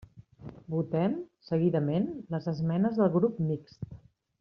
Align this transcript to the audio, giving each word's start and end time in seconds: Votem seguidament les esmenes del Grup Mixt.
Votem 0.75 1.13
seguidament 1.51 2.09
les 2.37 2.51
esmenes 2.55 3.01
del 3.03 3.15
Grup 3.21 3.41
Mixt. 3.53 3.93